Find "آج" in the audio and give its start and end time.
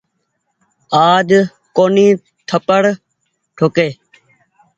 1.09-1.29